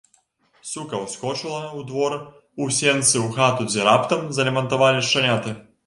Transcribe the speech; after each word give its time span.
Сука 0.69 1.01
ўскочыла 1.01 1.59
ў 1.59 1.79
двор, 1.93 2.17
у 2.63 2.71
сенцы, 2.81 3.15
у 3.23 3.29
хату, 3.39 3.71
дзе 3.71 3.89
раптам 3.93 4.29
залямантавалі 4.41 4.99
шчаняты. 5.11 5.61